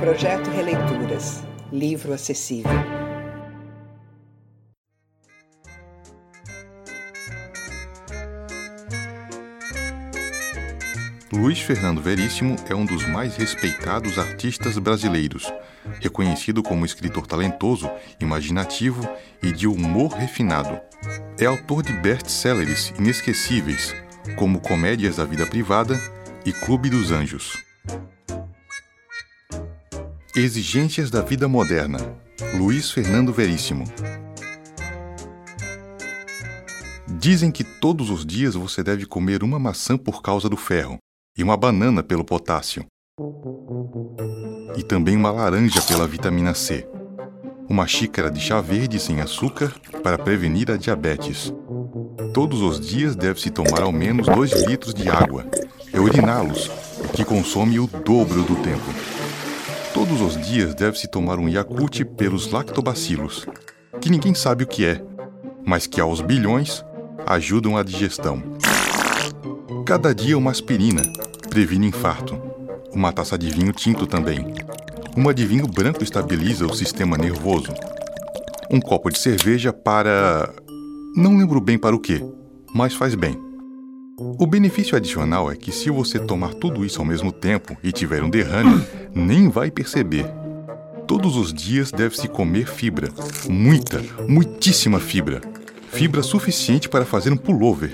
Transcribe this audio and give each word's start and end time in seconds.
Projeto 0.00 0.48
Releituras. 0.50 1.42
Livro 1.72 2.12
acessível. 2.12 2.70
Luiz 11.32 11.58
Fernando 11.58 12.00
Veríssimo 12.00 12.54
é 12.70 12.74
um 12.76 12.86
dos 12.86 13.04
mais 13.08 13.36
respeitados 13.36 14.20
artistas 14.20 14.78
brasileiros, 14.78 15.52
reconhecido 16.00 16.62
como 16.62 16.86
escritor 16.86 17.26
talentoso, 17.26 17.90
imaginativo 18.20 19.02
e 19.42 19.50
de 19.50 19.66
humor 19.66 20.12
refinado. 20.12 20.80
É 21.40 21.44
autor 21.44 21.82
de 21.82 21.92
best-sellers 21.92 22.90
inesquecíveis, 22.96 23.96
como 24.36 24.60
Comédias 24.60 25.16
da 25.16 25.24
Vida 25.24 25.44
Privada 25.44 26.00
e 26.46 26.52
Clube 26.52 26.88
dos 26.88 27.10
Anjos. 27.10 27.66
Exigências 30.38 31.10
da 31.10 31.20
Vida 31.20 31.48
Moderna, 31.48 31.98
Luiz 32.54 32.92
Fernando 32.92 33.32
Veríssimo. 33.32 33.82
Dizem 37.08 37.50
que 37.50 37.64
todos 37.64 38.08
os 38.08 38.24
dias 38.24 38.54
você 38.54 38.80
deve 38.84 39.04
comer 39.04 39.42
uma 39.42 39.58
maçã 39.58 39.98
por 39.98 40.22
causa 40.22 40.48
do 40.48 40.56
ferro 40.56 40.96
e 41.36 41.42
uma 41.42 41.56
banana 41.56 42.04
pelo 42.04 42.24
potássio. 42.24 42.86
E 44.76 44.84
também 44.84 45.16
uma 45.16 45.32
laranja 45.32 45.82
pela 45.82 46.06
vitamina 46.06 46.54
C. 46.54 46.88
Uma 47.68 47.88
xícara 47.88 48.30
de 48.30 48.40
chá 48.40 48.60
verde 48.60 49.00
sem 49.00 49.20
açúcar 49.20 49.74
para 50.04 50.16
prevenir 50.16 50.70
a 50.70 50.76
diabetes. 50.76 51.52
Todos 52.32 52.62
os 52.62 52.78
dias 52.78 53.16
deve-se 53.16 53.50
tomar 53.50 53.82
ao 53.82 53.90
menos 53.90 54.28
2 54.28 54.68
litros 54.68 54.94
de 54.94 55.10
água 55.10 55.44
e 55.92 55.98
uriná-los, 55.98 56.70
o 57.04 57.08
que 57.08 57.24
consome 57.24 57.80
o 57.80 57.88
dobro 57.88 58.44
do 58.44 58.54
tempo. 58.62 59.07
Todos 59.98 60.20
os 60.20 60.46
dias 60.46 60.76
deve-se 60.76 61.08
tomar 61.08 61.40
um 61.40 61.48
Yakult 61.48 62.04
pelos 62.16 62.52
lactobacilos, 62.52 63.44
que 64.00 64.08
ninguém 64.08 64.32
sabe 64.32 64.62
o 64.62 64.66
que 64.66 64.84
é, 64.84 65.04
mas 65.66 65.88
que 65.88 66.00
aos 66.00 66.20
bilhões 66.20 66.84
ajudam 67.26 67.76
a 67.76 67.82
digestão. 67.82 68.40
Cada 69.84 70.14
dia 70.14 70.38
uma 70.38 70.52
aspirina, 70.52 71.02
previne 71.50 71.88
infarto. 71.88 72.40
Uma 72.92 73.12
taça 73.12 73.36
de 73.36 73.50
vinho 73.50 73.72
tinto 73.72 74.06
também. 74.06 74.54
Uma 75.16 75.34
de 75.34 75.44
vinho 75.44 75.66
branco 75.66 76.04
estabiliza 76.04 76.64
o 76.64 76.76
sistema 76.76 77.18
nervoso. 77.18 77.74
Um 78.70 78.80
copo 78.80 79.10
de 79.10 79.18
cerveja 79.18 79.72
para. 79.72 80.54
Não 81.16 81.36
lembro 81.36 81.60
bem 81.60 81.76
para 81.76 81.96
o 81.96 81.98
que, 81.98 82.24
mas 82.72 82.94
faz 82.94 83.16
bem. 83.16 83.47
O 84.20 84.48
benefício 84.48 84.96
adicional 84.96 85.48
é 85.48 85.54
que, 85.54 85.70
se 85.70 85.90
você 85.90 86.18
tomar 86.18 86.52
tudo 86.52 86.84
isso 86.84 86.98
ao 86.98 87.04
mesmo 87.04 87.30
tempo 87.30 87.76
e 87.84 87.92
tiver 87.92 88.20
um 88.20 88.28
derrame, 88.28 88.84
nem 89.14 89.48
vai 89.48 89.70
perceber. 89.70 90.26
Todos 91.06 91.36
os 91.36 91.54
dias 91.54 91.92
deve-se 91.92 92.26
comer 92.26 92.66
fibra. 92.66 93.10
Muita, 93.48 94.02
muitíssima 94.26 94.98
fibra. 94.98 95.40
Fibra 95.92 96.20
suficiente 96.24 96.88
para 96.88 97.04
fazer 97.04 97.32
um 97.32 97.36
pullover. 97.36 97.92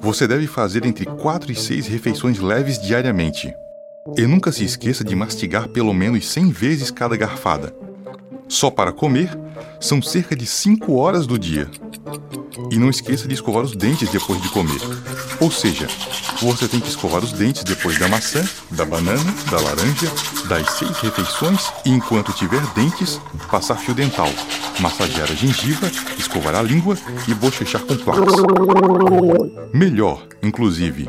Você 0.00 0.26
deve 0.26 0.48
fazer 0.48 0.84
entre 0.84 1.06
4 1.06 1.52
e 1.52 1.54
6 1.54 1.86
refeições 1.86 2.40
leves 2.40 2.76
diariamente. 2.76 3.54
E 4.16 4.26
nunca 4.26 4.50
se 4.50 4.64
esqueça 4.64 5.04
de 5.04 5.14
mastigar 5.14 5.68
pelo 5.68 5.94
menos 5.94 6.28
100 6.28 6.50
vezes 6.50 6.90
cada 6.90 7.16
garfada. 7.16 7.72
Só 8.48 8.72
para 8.72 8.92
comer, 8.92 9.30
são 9.80 10.02
cerca 10.02 10.34
de 10.34 10.46
5 10.46 10.92
horas 10.94 11.28
do 11.28 11.38
dia. 11.38 11.70
E 12.70 12.78
não 12.78 12.90
esqueça 12.90 13.28
de 13.28 13.34
escovar 13.34 13.62
os 13.62 13.76
dentes 13.76 14.08
depois 14.10 14.40
de 14.40 14.48
comer. 14.48 14.80
Ou 15.40 15.50
seja, 15.50 15.86
você 16.40 16.66
tem 16.68 16.80
que 16.80 16.88
escovar 16.88 17.22
os 17.22 17.32
dentes 17.32 17.62
depois 17.64 17.98
da 17.98 18.08
maçã, 18.08 18.44
da 18.70 18.84
banana, 18.84 19.34
da 19.50 19.60
laranja, 19.60 20.10
das 20.48 20.70
seis 20.72 20.98
refeições 20.98 21.70
e, 21.84 21.90
enquanto 21.90 22.32
tiver 22.32 22.64
dentes, 22.74 23.20
passar 23.50 23.76
fio 23.76 23.94
dental, 23.94 24.30
massagear 24.80 25.30
a 25.30 25.34
gengiva, 25.34 25.90
escovar 26.18 26.54
a 26.54 26.62
língua 26.62 26.96
e 27.28 27.34
bochechar 27.34 27.82
com 27.82 27.96
placas. 27.96 28.34
Melhor, 29.72 30.26
inclusive, 30.42 31.08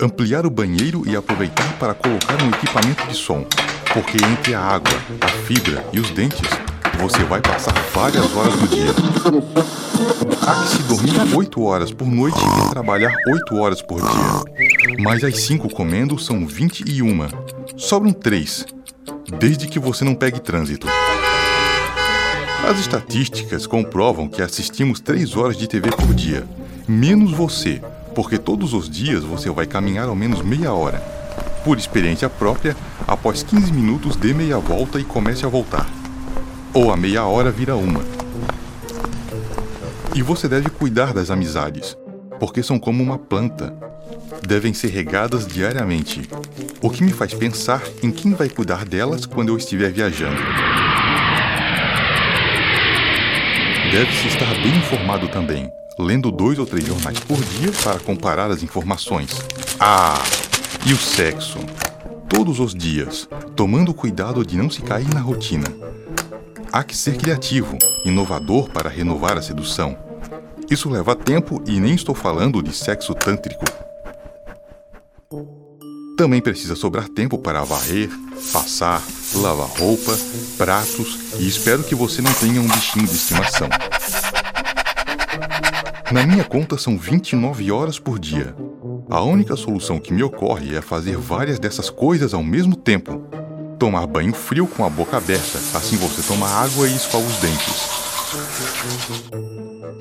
ampliar 0.00 0.46
o 0.46 0.50
banheiro 0.50 1.02
e 1.06 1.16
aproveitar 1.16 1.78
para 1.78 1.94
colocar 1.94 2.42
um 2.42 2.48
equipamento 2.50 3.06
de 3.06 3.16
som, 3.16 3.46
porque 3.92 4.18
entre 4.24 4.54
a 4.54 4.60
água, 4.60 4.92
a 5.20 5.28
fibra 5.46 5.84
e 5.92 6.00
os 6.00 6.10
dentes, 6.10 6.48
você 7.02 7.24
vai 7.24 7.40
passar 7.40 7.74
várias 7.92 8.32
horas 8.36 8.54
do 8.54 8.68
dia. 8.68 8.94
Há 10.46 10.62
que 10.62 10.68
se 10.68 10.82
dormir 10.84 11.36
8 11.36 11.60
horas 11.60 11.90
por 11.90 12.06
noite 12.06 12.38
e 12.38 12.70
trabalhar 12.70 13.12
8 13.26 13.56
horas 13.56 13.82
por 13.82 14.00
dia. 14.00 14.96
Mas 15.00 15.24
as 15.24 15.36
5 15.40 15.68
comendo 15.74 16.16
são 16.16 16.46
21. 16.46 17.26
Sobram 17.76 18.12
3, 18.12 18.66
desde 19.36 19.66
que 19.66 19.80
você 19.80 20.04
não 20.04 20.14
pegue 20.14 20.38
trânsito. 20.38 20.86
As 22.70 22.78
estatísticas 22.78 23.66
comprovam 23.66 24.28
que 24.28 24.40
assistimos 24.40 25.00
3 25.00 25.36
horas 25.36 25.56
de 25.56 25.66
TV 25.66 25.90
por 25.90 26.14
dia, 26.14 26.46
menos 26.86 27.32
você, 27.32 27.82
porque 28.14 28.38
todos 28.38 28.74
os 28.74 28.88
dias 28.88 29.24
você 29.24 29.50
vai 29.50 29.66
caminhar 29.66 30.08
ao 30.08 30.14
menos 30.14 30.40
meia 30.40 30.72
hora. 30.72 31.00
Por 31.64 31.78
experiência 31.78 32.30
própria, 32.30 32.76
após 33.08 33.42
15 33.42 33.72
minutos 33.72 34.14
dê 34.14 34.32
meia 34.32 34.58
volta 34.58 35.00
e 35.00 35.04
comece 35.04 35.44
a 35.44 35.48
voltar. 35.48 36.01
Ou 36.74 36.90
a 36.90 36.96
meia 36.96 37.26
hora 37.26 37.50
vira 37.50 37.76
uma. 37.76 38.00
E 40.14 40.22
você 40.22 40.48
deve 40.48 40.70
cuidar 40.70 41.12
das 41.12 41.30
amizades, 41.30 41.94
porque 42.40 42.62
são 42.62 42.78
como 42.78 43.02
uma 43.02 43.18
planta. 43.18 43.74
Devem 44.46 44.72
ser 44.72 44.88
regadas 44.88 45.46
diariamente, 45.46 46.22
o 46.80 46.88
que 46.88 47.04
me 47.04 47.12
faz 47.12 47.34
pensar 47.34 47.82
em 48.02 48.10
quem 48.10 48.32
vai 48.32 48.48
cuidar 48.48 48.86
delas 48.86 49.26
quando 49.26 49.50
eu 49.50 49.58
estiver 49.58 49.92
viajando. 49.92 50.40
Deve-se 53.90 54.28
estar 54.28 54.54
bem 54.62 54.74
informado 54.74 55.28
também, 55.28 55.70
lendo 55.98 56.30
dois 56.30 56.58
ou 56.58 56.64
três 56.64 56.86
jornais 56.86 57.20
por 57.20 57.36
dia 57.36 57.70
para 57.82 57.98
comparar 57.98 58.50
as 58.50 58.62
informações. 58.62 59.30
Ah, 59.78 60.22
e 60.86 60.94
o 60.94 60.96
sexo? 60.96 61.58
Todos 62.30 62.60
os 62.60 62.74
dias, 62.74 63.28
tomando 63.54 63.92
cuidado 63.92 64.42
de 64.44 64.56
não 64.56 64.70
se 64.70 64.80
cair 64.80 65.12
na 65.12 65.20
rotina. 65.20 65.66
Há 66.72 66.82
que 66.82 66.96
ser 66.96 67.18
criativo, 67.18 67.76
inovador 68.02 68.70
para 68.70 68.88
renovar 68.88 69.36
a 69.36 69.42
sedução. 69.42 69.94
Isso 70.70 70.88
leva 70.88 71.14
tempo 71.14 71.62
e 71.66 71.78
nem 71.78 71.94
estou 71.94 72.14
falando 72.14 72.62
de 72.62 72.74
sexo 72.74 73.14
tântrico. 73.14 73.62
Também 76.16 76.40
precisa 76.40 76.74
sobrar 76.74 77.10
tempo 77.10 77.36
para 77.36 77.62
varrer, 77.62 78.08
passar, 78.54 79.02
lavar 79.34 79.68
roupa, 79.68 80.16
pratos 80.56 81.18
e 81.38 81.46
espero 81.46 81.84
que 81.84 81.94
você 81.94 82.22
não 82.22 82.32
tenha 82.32 82.60
um 82.62 82.68
bichinho 82.68 83.06
de 83.06 83.16
estimação. 83.16 83.68
Na 86.10 86.26
minha 86.26 86.44
conta 86.44 86.78
são 86.78 86.96
29 86.96 87.70
horas 87.70 87.98
por 87.98 88.18
dia. 88.18 88.56
A 89.10 89.20
única 89.20 89.56
solução 89.56 90.00
que 90.00 90.12
me 90.12 90.22
ocorre 90.22 90.74
é 90.74 90.80
fazer 90.80 91.18
várias 91.18 91.58
dessas 91.58 91.90
coisas 91.90 92.32
ao 92.32 92.42
mesmo 92.42 92.74
tempo. 92.74 93.31
Tomar 93.82 94.06
banho 94.06 94.32
frio 94.32 94.68
com 94.68 94.84
a 94.84 94.88
boca 94.88 95.16
aberta, 95.16 95.58
assim 95.76 95.96
você 95.96 96.22
toma 96.22 96.46
água 96.46 96.86
e 96.86 96.94
escova 96.94 97.26
os 97.26 97.36
dentes. 97.38 97.90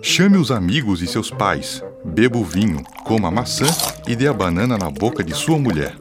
Chame 0.03 0.37
os 0.37 0.51
amigos 0.51 1.01
e 1.01 1.07
seus 1.07 1.31
pais, 1.31 1.83
beba 2.05 2.37
o 2.37 2.45
vinho, 2.45 2.83
coma 3.03 3.31
maçã 3.31 3.65
e 4.07 4.15
dê 4.15 4.27
a 4.27 4.33
banana 4.33 4.77
na 4.77 4.91
boca 4.91 5.23
de 5.23 5.33
sua 5.33 5.57
mulher. 5.57 5.95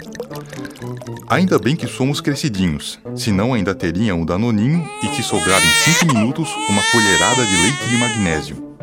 Ainda 1.27 1.59
bem 1.59 1.75
que 1.75 1.87
somos 1.87 2.21
crescidinhos, 2.21 3.01
senão 3.17 3.55
ainda 3.55 3.75
teriam 3.75 4.21
um 4.21 4.27
danoninho 4.27 4.87
e 5.03 5.09
que 5.09 5.23
sobrar 5.23 5.63
em 5.65 5.95
5 5.95 6.05
minutos 6.05 6.51
uma 6.69 6.83
colherada 6.93 7.47
de 7.47 7.57
leite 7.63 7.89
de 7.89 7.97
magnésio. 7.97 8.77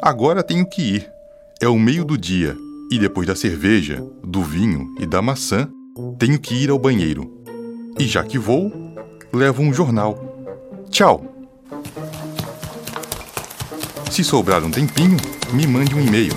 Agora 0.00 0.44
tenho 0.44 0.64
que 0.64 0.82
ir. 0.82 1.10
É 1.60 1.66
o 1.66 1.76
meio 1.76 2.04
do 2.04 2.16
dia 2.16 2.56
e 2.92 2.96
depois 3.00 3.26
da 3.26 3.34
cerveja, 3.34 4.00
do 4.22 4.40
vinho 4.44 4.94
e 5.00 5.04
da 5.04 5.20
maçã, 5.20 5.68
tenho 6.16 6.38
que 6.38 6.54
ir 6.54 6.70
ao 6.70 6.78
banheiro. 6.78 7.35
E 7.98 8.06
já 8.06 8.22
que 8.22 8.38
vou, 8.38 8.72
levo 9.32 9.62
um 9.62 9.72
jornal. 9.72 10.18
Tchau! 10.90 11.32
Se 14.10 14.22
sobrar 14.22 14.62
um 14.62 14.70
tempinho, 14.70 15.16
me 15.52 15.66
mande 15.66 15.94
um 15.94 16.00
e-mail. 16.00 16.32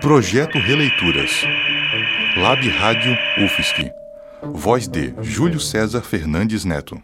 Projeto 0.00 0.58
Releituras. 0.58 1.42
Lab 2.36 2.68
Rádio 2.68 3.16
UFSC. 3.44 3.90
Voz 4.42 4.88
de 4.88 5.14
Júlio 5.20 5.60
César 5.60 6.02
Fernandes 6.02 6.64
Neto. 6.64 7.00